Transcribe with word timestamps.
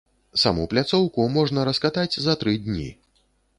Саму 0.43 0.63
пляцоўку 0.71 1.27
можна 1.35 1.67
раскатаць 1.71 2.09
за 2.19 2.37
тры 2.43 2.57
дні. 2.67 2.91